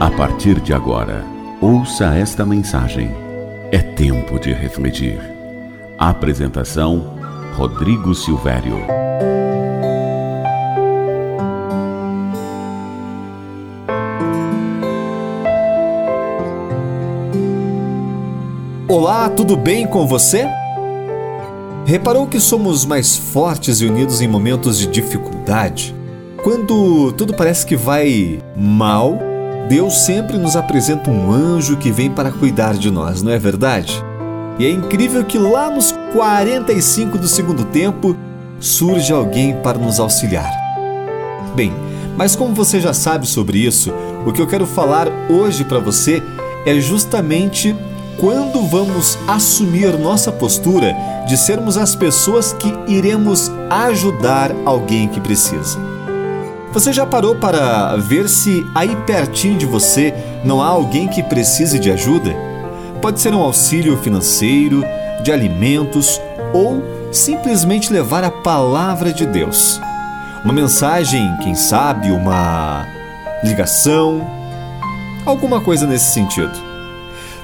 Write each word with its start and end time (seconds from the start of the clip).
A 0.00 0.10
partir 0.16 0.60
de 0.60 0.74
agora, 0.74 1.24
ouça 1.62 2.14
esta 2.14 2.44
mensagem. 2.44 3.10
É 3.72 3.78
tempo 3.78 4.38
de 4.38 4.52
refletir. 4.52 5.18
Apresentação: 5.98 7.18
Rodrigo 7.54 8.14
Silvério. 8.14 8.76
Olá, 18.88 19.30
tudo 19.30 19.56
bem 19.56 19.86
com 19.86 20.06
você? 20.06 20.46
Reparou 21.84 22.26
que 22.26 22.38
somos 22.38 22.84
mais 22.84 23.16
fortes 23.16 23.80
e 23.80 23.86
unidos 23.86 24.20
em 24.20 24.28
momentos 24.28 24.78
de 24.78 24.86
dificuldade? 24.86 25.94
Quando 26.42 27.12
tudo 27.12 27.34
parece 27.34 27.66
que 27.66 27.76
vai 27.76 28.40
mal, 28.56 29.18
Deus 29.68 30.00
sempre 30.00 30.38
nos 30.38 30.56
apresenta 30.56 31.10
um 31.10 31.30
anjo 31.30 31.76
que 31.76 31.90
vem 31.90 32.10
para 32.10 32.30
cuidar 32.30 32.74
de 32.74 32.90
nós, 32.90 33.22
não 33.22 33.32
é 33.32 33.38
verdade? 33.38 34.02
E 34.58 34.66
é 34.66 34.70
incrível 34.70 35.24
que 35.24 35.38
lá 35.38 35.70
nos 35.70 35.92
45 36.12 37.18
do 37.18 37.26
segundo 37.26 37.64
tempo 37.64 38.16
surge 38.58 39.12
alguém 39.12 39.56
para 39.62 39.78
nos 39.78 39.98
auxiliar. 39.98 40.50
Bem, 41.54 41.72
mas 42.16 42.36
como 42.36 42.54
você 42.54 42.80
já 42.80 42.92
sabe 42.92 43.26
sobre 43.26 43.58
isso, 43.58 43.92
o 44.26 44.32
que 44.32 44.40
eu 44.40 44.46
quero 44.46 44.66
falar 44.66 45.08
hoje 45.28 45.64
para 45.64 45.78
você 45.78 46.22
é 46.66 46.78
justamente 46.78 47.74
quando 48.20 48.62
vamos 48.66 49.18
assumir 49.26 49.98
nossa 49.98 50.30
postura 50.30 50.94
de 51.26 51.38
sermos 51.38 51.78
as 51.78 51.94
pessoas 51.94 52.52
que 52.52 52.70
iremos 52.86 53.50
ajudar 53.70 54.52
alguém 54.66 55.08
que 55.08 55.18
precisa. 55.18 55.78
Você 56.70 56.92
já 56.92 57.06
parou 57.06 57.34
para 57.34 57.96
ver 57.96 58.28
se 58.28 58.64
aí 58.74 58.94
pertinho 59.06 59.56
de 59.56 59.64
você 59.64 60.14
não 60.44 60.62
há 60.62 60.66
alguém 60.66 61.08
que 61.08 61.22
precise 61.22 61.78
de 61.78 61.90
ajuda? 61.90 62.36
Pode 63.00 63.20
ser 63.20 63.34
um 63.34 63.40
auxílio 63.40 63.96
financeiro, 63.96 64.84
de 65.24 65.32
alimentos 65.32 66.20
ou 66.52 66.82
simplesmente 67.10 67.90
levar 67.90 68.22
a 68.22 68.30
palavra 68.30 69.12
de 69.14 69.24
Deus. 69.24 69.80
Uma 70.44 70.52
mensagem, 70.52 71.34
quem 71.42 71.54
sabe, 71.54 72.10
uma 72.10 72.86
ligação, 73.42 74.20
alguma 75.24 75.60
coisa 75.60 75.86
nesse 75.86 76.12
sentido. 76.12 76.69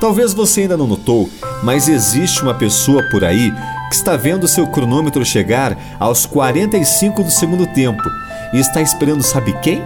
Talvez 0.00 0.32
você 0.34 0.62
ainda 0.62 0.76
não 0.76 0.86
notou, 0.86 1.30
mas 1.62 1.88
existe 1.88 2.42
uma 2.42 2.54
pessoa 2.54 3.02
por 3.10 3.24
aí 3.24 3.52
que 3.88 3.94
está 3.94 4.16
vendo 4.16 4.48
seu 4.48 4.66
cronômetro 4.66 5.24
chegar 5.24 5.76
aos 5.98 6.26
45 6.26 7.22
do 7.22 7.30
segundo 7.30 7.66
tempo 7.66 8.02
e 8.52 8.58
está 8.58 8.80
esperando, 8.82 9.22
sabe 9.22 9.52
quem? 9.60 9.82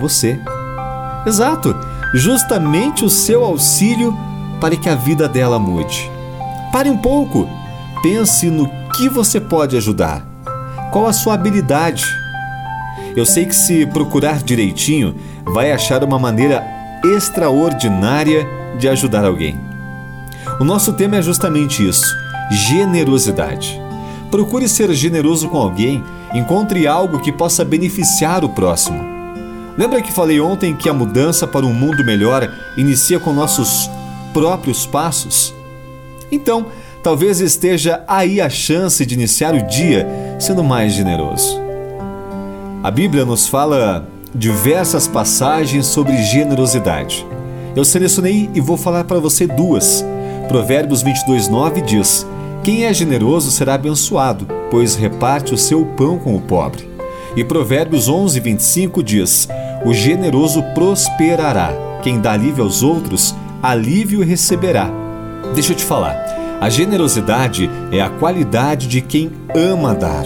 Você. 0.00 0.38
Exato, 1.26 1.74
justamente 2.14 3.04
o 3.04 3.10
seu 3.10 3.44
auxílio 3.44 4.16
para 4.60 4.76
que 4.76 4.88
a 4.88 4.94
vida 4.94 5.28
dela 5.28 5.58
mude. 5.58 6.10
Pare 6.72 6.90
um 6.90 6.96
pouco, 6.96 7.48
pense 8.02 8.50
no 8.50 8.68
que 8.96 9.08
você 9.08 9.40
pode 9.40 9.76
ajudar. 9.76 10.26
Qual 10.92 11.06
a 11.06 11.12
sua 11.12 11.34
habilidade? 11.34 12.04
Eu 13.16 13.26
sei 13.26 13.46
que 13.46 13.54
se 13.54 13.86
procurar 13.86 14.42
direitinho, 14.42 15.14
vai 15.44 15.72
achar 15.72 16.04
uma 16.04 16.18
maneira 16.18 16.64
extraordinária 17.04 18.57
de 18.78 18.88
ajudar 18.88 19.24
alguém. 19.24 19.60
O 20.58 20.64
nosso 20.64 20.92
tema 20.92 21.16
é 21.16 21.22
justamente 21.22 21.86
isso: 21.86 22.06
generosidade. 22.50 23.80
Procure 24.30 24.68
ser 24.68 24.92
generoso 24.92 25.48
com 25.48 25.58
alguém, 25.58 26.02
encontre 26.34 26.86
algo 26.86 27.20
que 27.20 27.32
possa 27.32 27.64
beneficiar 27.64 28.44
o 28.44 28.48
próximo. 28.48 29.02
Lembra 29.76 30.02
que 30.02 30.12
falei 30.12 30.40
ontem 30.40 30.74
que 30.74 30.88
a 30.88 30.92
mudança 30.92 31.46
para 31.46 31.64
um 31.64 31.72
mundo 31.72 32.04
melhor 32.04 32.52
inicia 32.76 33.20
com 33.20 33.32
nossos 33.32 33.88
próprios 34.32 34.84
passos? 34.84 35.54
Então, 36.32 36.66
talvez 37.02 37.40
esteja 37.40 38.02
aí 38.08 38.40
a 38.40 38.50
chance 38.50 39.06
de 39.06 39.14
iniciar 39.14 39.54
o 39.54 39.66
dia 39.66 40.06
sendo 40.38 40.64
mais 40.64 40.92
generoso. 40.92 41.60
A 42.82 42.90
Bíblia 42.90 43.24
nos 43.24 43.46
fala 43.46 44.08
diversas 44.34 45.06
passagens 45.06 45.86
sobre 45.86 46.16
generosidade. 46.24 47.24
Eu 47.78 47.84
selecionei 47.84 48.50
e 48.56 48.60
vou 48.60 48.76
falar 48.76 49.04
para 49.04 49.20
você 49.20 49.46
duas. 49.46 50.04
Provérbios 50.48 51.04
22:9 51.04 51.80
diz: 51.80 52.26
Quem 52.64 52.84
é 52.84 52.92
generoso 52.92 53.52
será 53.52 53.74
abençoado, 53.74 54.48
pois 54.68 54.96
reparte 54.96 55.54
o 55.54 55.56
seu 55.56 55.86
pão 55.86 56.18
com 56.18 56.34
o 56.34 56.40
pobre. 56.40 56.90
E 57.36 57.44
Provérbios 57.44 58.10
11:25 58.10 59.00
diz: 59.00 59.46
O 59.86 59.94
generoso 59.94 60.60
prosperará. 60.74 61.70
Quem 62.02 62.18
dá 62.18 62.32
alívio 62.32 62.64
aos 62.64 62.82
outros, 62.82 63.32
alívio 63.62 64.24
receberá. 64.24 64.90
Deixa 65.54 65.70
eu 65.70 65.76
te 65.76 65.84
falar. 65.84 66.16
A 66.60 66.68
generosidade 66.68 67.70
é 67.92 68.00
a 68.00 68.10
qualidade 68.10 68.88
de 68.88 69.00
quem 69.00 69.30
ama 69.54 69.94
dar. 69.94 70.24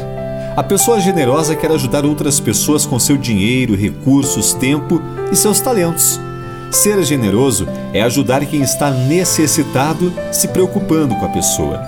A 0.56 0.62
pessoa 0.62 0.98
generosa 0.98 1.54
quer 1.54 1.70
ajudar 1.70 2.06
outras 2.06 2.40
pessoas 2.40 2.86
com 2.86 2.98
seu 2.98 3.18
dinheiro, 3.18 3.76
recursos, 3.76 4.54
tempo 4.54 5.02
e 5.30 5.36
seus 5.36 5.60
talentos. 5.60 6.18
Ser 6.72 7.02
generoso 7.04 7.68
é 7.92 8.00
ajudar 8.00 8.44
quem 8.46 8.62
está 8.62 8.90
necessitado, 8.90 10.10
se 10.32 10.48
preocupando 10.48 11.14
com 11.14 11.26
a 11.26 11.28
pessoa. 11.28 11.78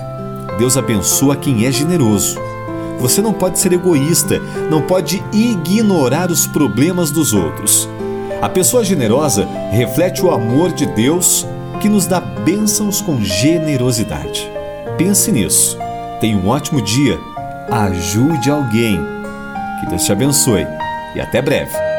Deus 0.59 0.77
abençoa 0.77 1.35
quem 1.35 1.65
é 1.65 1.71
generoso. 1.71 2.39
Você 2.99 3.19
não 3.19 3.33
pode 3.33 3.57
ser 3.57 3.73
egoísta, 3.73 4.39
não 4.69 4.83
pode 4.83 5.23
ignorar 5.33 6.29
os 6.29 6.45
problemas 6.45 7.09
dos 7.09 7.33
outros. 7.33 7.89
A 8.43 8.47
pessoa 8.47 8.85
generosa 8.85 9.47
reflete 9.71 10.23
o 10.23 10.29
amor 10.29 10.71
de 10.71 10.85
Deus 10.85 11.47
que 11.81 11.89
nos 11.89 12.05
dá 12.05 12.19
bênçãos 12.19 13.01
com 13.01 13.19
generosidade. 13.19 14.49
Pense 14.99 15.31
nisso. 15.31 15.79
Tenha 16.21 16.37
um 16.37 16.47
ótimo 16.47 16.79
dia. 16.79 17.19
Ajude 17.71 18.51
alguém. 18.51 18.99
Que 19.79 19.89
Deus 19.89 20.03
te 20.03 20.11
abençoe 20.11 20.65
e 21.15 21.19
até 21.19 21.41
breve. 21.41 21.94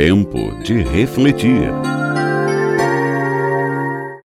Tempo 0.00 0.50
de 0.64 0.82
refletir. 0.82 1.68